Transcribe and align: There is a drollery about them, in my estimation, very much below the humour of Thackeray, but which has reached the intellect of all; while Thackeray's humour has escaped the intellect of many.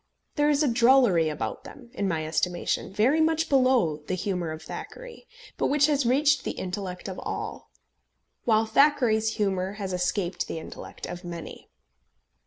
There 0.33 0.49
is 0.49 0.63
a 0.63 0.67
drollery 0.67 1.29
about 1.29 1.63
them, 1.63 1.91
in 1.93 2.07
my 2.07 2.25
estimation, 2.25 2.91
very 2.91 3.21
much 3.21 3.49
below 3.49 3.97
the 3.97 4.15
humour 4.15 4.49
of 4.49 4.63
Thackeray, 4.63 5.27
but 5.57 5.67
which 5.67 5.85
has 5.85 6.07
reached 6.07 6.43
the 6.43 6.53
intellect 6.57 7.07
of 7.07 7.19
all; 7.19 7.69
while 8.43 8.65
Thackeray's 8.65 9.35
humour 9.35 9.73
has 9.73 9.93
escaped 9.93 10.47
the 10.47 10.57
intellect 10.57 11.05
of 11.05 11.23
many. 11.23 11.69